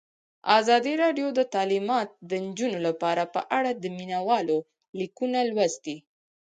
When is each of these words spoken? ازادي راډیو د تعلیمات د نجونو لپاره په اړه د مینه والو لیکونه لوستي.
ازادي 0.59 0.93
راډیو 1.03 1.27
د 1.33 1.39
تعلیمات 1.53 2.09
د 2.29 2.31
نجونو 2.45 2.79
لپاره 2.87 3.23
په 3.33 3.41
اړه 3.57 3.71
د 3.73 3.85
مینه 3.97 4.19
والو 4.27 4.57
لیکونه 4.99 5.39
لوستي. 5.49 5.97